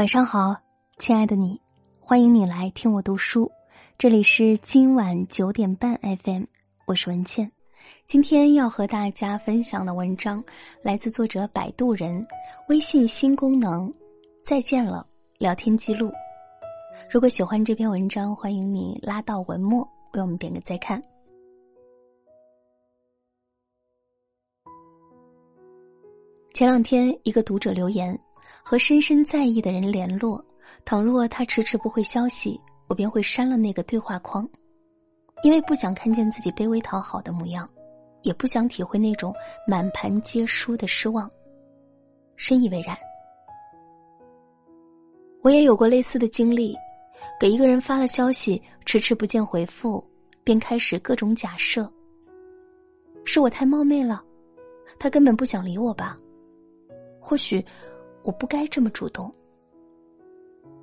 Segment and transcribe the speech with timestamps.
[0.00, 0.56] 晚上好，
[0.96, 1.60] 亲爱的你，
[2.00, 3.52] 欢迎你来听我读书。
[3.98, 6.44] 这里是今晚九点半 FM，
[6.86, 7.52] 我是文倩。
[8.06, 10.42] 今天要和大家分享的文章
[10.82, 12.26] 来自作者摆渡人。
[12.70, 13.92] 微信新功能，
[14.42, 15.06] 再见了，
[15.36, 16.10] 聊天记录。
[17.10, 20.98] 如果喜欢这篇文章，欢迎你拉到文末为我们点个再看。
[26.54, 28.18] 前两天，一个读者留言。
[28.62, 30.44] 和深深在意的人联络，
[30.84, 34.48] 倘若他迟迟不回消息，我便会删了那个对话框，
[35.42, 37.68] 因为不想看见自己卑微讨好的模样，
[38.22, 39.34] 也不想体会那种
[39.66, 41.30] 满盘皆输的失望。
[42.36, 42.96] 深以为然。
[45.42, 46.76] 我也有过类似的经历，
[47.38, 50.04] 给一个人发了消息，迟迟不见回复，
[50.44, 51.90] 便开始各种假设：
[53.24, 54.22] 是我太冒昧了，
[54.98, 56.16] 他根本不想理我吧？
[57.18, 57.64] 或许。
[58.22, 59.32] 我不该这么主动。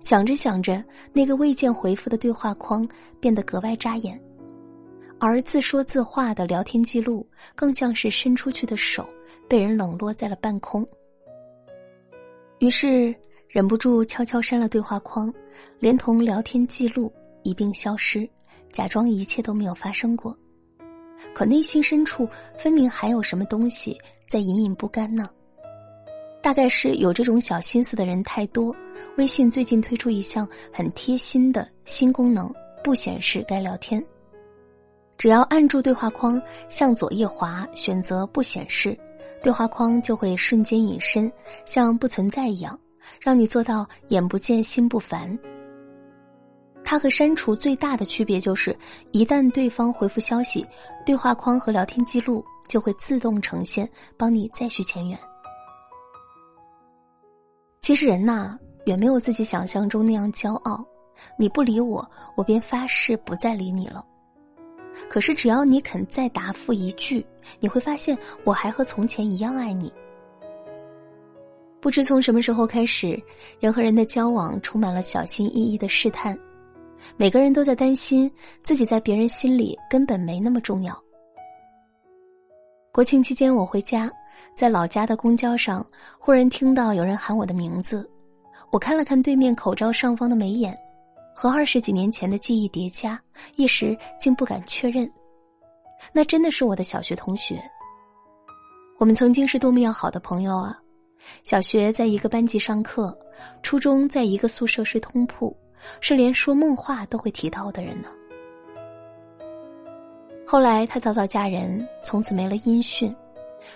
[0.00, 2.86] 想着想着，那个未见回复的对话框
[3.20, 4.20] 变得格外扎眼，
[5.20, 9.08] 而自说自话的聊天记录更像是伸出去的手
[9.48, 10.84] 被人冷落在了半空。
[12.58, 13.14] 于是
[13.48, 15.32] 忍不住悄悄删了对话框，
[15.78, 17.12] 连同聊天记录
[17.44, 18.28] 一并消失，
[18.72, 20.36] 假装一切都没有发生过。
[21.32, 23.96] 可内心深处分明还有什么东西
[24.28, 25.30] 在隐隐不甘呢？
[26.42, 28.74] 大概是有这种小心思的人太多。
[29.16, 34.04] 微信最近推出一项很贴心的新功能，不显示该聊天。
[35.16, 38.98] 只要按住对话框，向左一滑，选择不显示，
[39.40, 41.30] 对话框就会瞬间隐身，
[41.64, 42.78] 像不存在一样，
[43.20, 45.38] 让你做到眼不见心不烦。
[46.84, 48.76] 它和删除最大的区别就是，
[49.12, 50.66] 一旦对方回复消息，
[51.06, 55.16] 对话框和聊天记录就会自动呈现，帮你再续前缘。
[57.82, 60.84] 其实人呐，远没有自己想象中那样骄傲。
[61.36, 64.06] 你不理我，我便发誓不再理你了。
[65.10, 67.26] 可是只要你肯再答复一句，
[67.58, 69.92] 你会发现我还和从前一样爱你。
[71.80, 73.20] 不知从什么时候开始，
[73.58, 76.38] 人和人的交往充满了小心翼翼的试探，
[77.16, 78.30] 每个人都在担心
[78.62, 80.96] 自己在别人心里根本没那么重要。
[82.92, 84.08] 国庆期间，我回家。
[84.54, 85.84] 在老家的公交上，
[86.18, 88.08] 忽然听到有人喊我的名字，
[88.70, 90.76] 我看了看对面口罩上方的眉眼，
[91.34, 93.20] 和二十几年前的记忆叠加，
[93.56, 95.10] 一时竟不敢确认，
[96.12, 97.62] 那真的是我的小学同学。
[98.98, 100.78] 我们曾经是多么要好的朋友啊！
[101.42, 103.16] 小学在一个班级上课，
[103.62, 105.56] 初中在一个宿舍睡通铺，
[106.00, 108.08] 是连说梦话都会提到的人呢。
[110.46, 113.12] 后来他早早嫁人，从此没了音讯。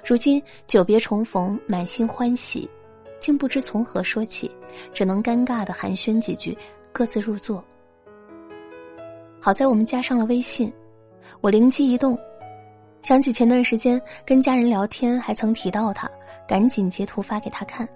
[0.05, 2.69] 如今久别重逢，满心欢喜，
[3.21, 4.51] 竟不知从何说起，
[4.93, 6.57] 只能尴尬的寒暄几句，
[6.93, 7.65] 各自入座。
[9.41, 10.73] 好在我们加上了微信，
[11.41, 12.19] 我灵机一动，
[13.03, 16.11] 想起前段时间跟家人聊天还曾提到他，
[16.49, 17.89] 赶紧截图发给他看。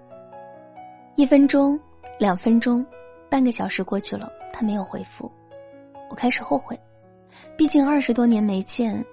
[1.17, 1.79] 一分钟，
[2.19, 2.87] 两分钟，
[3.29, 5.31] 半个小时过去了，他没有回复，
[6.09, 6.79] 我开始后悔，
[7.57, 9.05] 毕竟二十多年没见，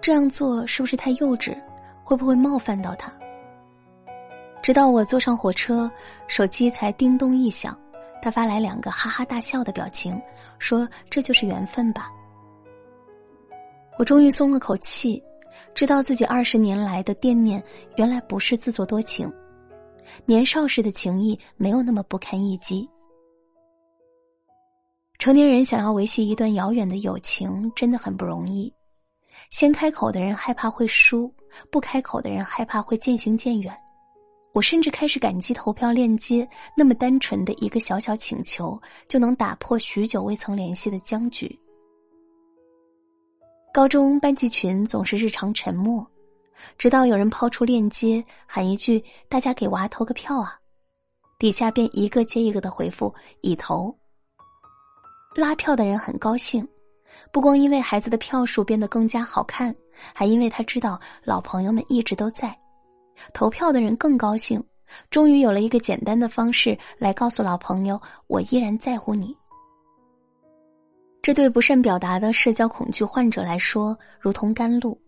[0.00, 1.56] 这样做是不是太幼稚？
[2.12, 3.10] 会不会冒犯到他？
[4.62, 5.90] 直到我坐上火车，
[6.28, 7.74] 手机才叮咚一响，
[8.20, 10.20] 他发来两个哈哈大笑的表情，
[10.58, 12.10] 说：“这就是缘分吧。”
[13.96, 15.22] 我终于松了口气，
[15.74, 17.62] 知道自己二十年来的惦念
[17.96, 19.32] 原来不是自作多情，
[20.26, 22.86] 年少时的情谊没有那么不堪一击。
[25.18, 28.70] 成年人想要维系一段遥远的友情，真的很不容易。
[29.50, 31.32] 先开口的人害怕会输，
[31.70, 33.76] 不开口的人害怕会渐行渐远。
[34.54, 41.58] 我甚至开始感激投票链接，那么单纯的一个小小请求，就能打破许久未曾联系的僵局。
[43.72, 46.06] 高中班级群总是日常沉默，
[46.76, 50.58] 直到有人抛出链接，喊一句“大家给娃投个票啊”，
[51.40, 53.96] 底下便一个接一个的回复“已投”。
[55.34, 56.66] 拉票的人很高兴。
[57.30, 59.74] 不光因为孩子的票数变得更加好看，
[60.14, 62.56] 还因为他知道老朋友们一直都在。
[63.32, 64.62] 投票的人更高兴，
[65.10, 69.36] 终于有了一个简单的方式来告诉老朋友：“我依然在乎你。”
[71.22, 75.00] 这对不善表达的社交恐惧患者来说，如同甘露。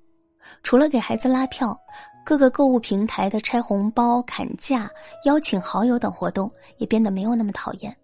[0.63, 1.77] 除了给孩子拉票，
[2.25, 4.89] 各个购物平台的拆红包、砍价、
[5.25, 7.95] 邀请好友等活动也变得没有那么讨厌。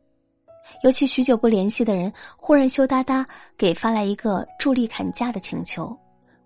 [0.82, 3.26] 尤其许久不联系的人，忽然羞答答
[3.56, 5.96] 给发来一个助力砍价的请求，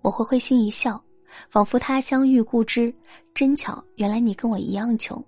[0.02, 1.02] 我会会心一笑，
[1.48, 2.94] 仿佛他乡遇故知，
[3.34, 5.22] 真巧，原来你跟我一样穷。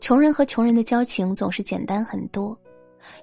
[0.00, 2.56] 穷人和穷人的交情总是简单很多。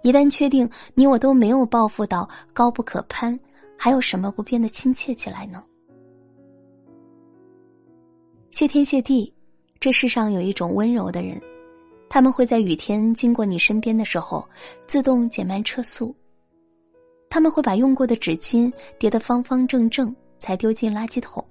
[0.01, 3.39] 一旦确定你我都没有抱负到高不可攀，
[3.77, 5.63] 还有什么不变得亲切起来呢？
[8.49, 9.31] 谢天谢地，
[9.79, 11.39] 这世上有一种温柔的人，
[12.09, 14.47] 他们会在雨天经过你身边的时候，
[14.87, 16.15] 自动减慢车速。
[17.29, 21.43] 他们会把用过的纸巾叠得方方正正，才丢进垃圾桶。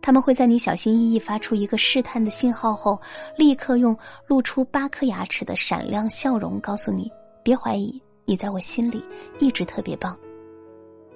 [0.00, 3.00] 他们会在你小心翼翼发出一个试探的信号后，
[3.36, 7.10] 立刻用露出八颗牙齿的闪亮笑容告诉你。
[7.42, 9.02] 别怀疑，你在我心里
[9.38, 10.16] 一直特别棒。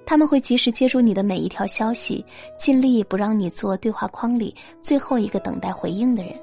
[0.05, 2.25] 他们会及时接住你的每一条消息，
[2.57, 6.33] 尽力不让你做对话框里最后一个等待回应的人。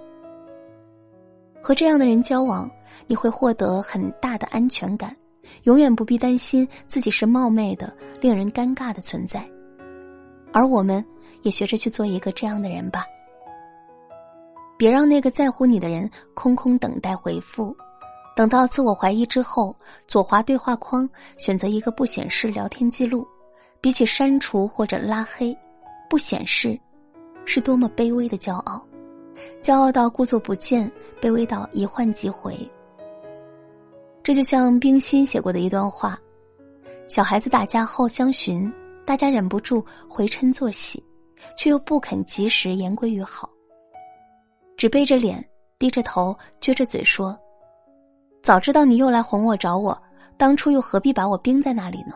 [1.66, 2.70] 和这样的人交往，
[3.08, 5.16] 你会获得很大的安全感，
[5.64, 9.44] 永远不必担心自己是冒昧的、令人尴尬的存在。
[10.52, 11.04] 而我们
[11.42, 13.04] 也学着去做一个这样的人吧。
[14.76, 17.76] 别让那个在乎你的人空空等待回复。
[18.36, 19.74] 等到自我怀疑之后，
[20.06, 23.26] 左滑对话框，选择一个不显示聊天记录。
[23.80, 25.52] 比起删除或者拉黑，
[26.08, 26.78] 不显示，
[27.44, 28.80] 是多么卑微的骄傲，
[29.62, 30.90] 骄傲到故作不见，
[31.20, 32.56] 卑微到一唤即回。
[34.22, 36.18] 这就像冰心写过的一段话：
[37.08, 38.72] 小孩子打架后相寻，
[39.04, 41.02] 大家忍不住回嗔作喜，
[41.56, 43.48] 却又不肯及时言归于好，
[44.76, 45.44] 只背着脸，
[45.78, 47.38] 低着头，撅着嘴说。
[48.42, 49.96] 早知道你又来哄我找我，
[50.36, 52.14] 当初又何必把我冰在那里呢？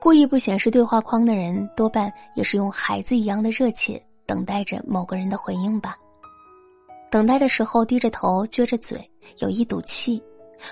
[0.00, 5.96] 故意不显示对话框的人，多半也是用孩子一样的热切等待着某个人的回应吧。
[7.10, 10.22] 等待的时候低着头撅着嘴，有一赌气，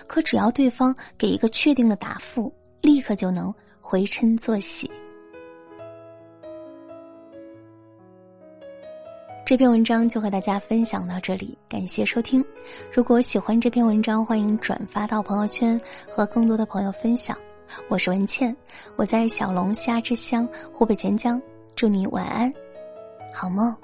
[0.07, 4.91] 可只要对方给一个确定的答复，立刻就能回嗔作喜。
[9.45, 12.43] 这篇文章就和大家分享到这里，感谢收听。
[12.91, 15.79] 如果喜欢这篇文章，欢迎转发到朋友圈，
[16.11, 17.37] 和更多的朋友分享。
[17.89, 18.57] 我是文倩，
[18.97, 21.41] 我在小龙虾之乡湖北潜江，
[21.75, 22.53] 祝你晚安，
[23.33, 23.75] 好梦。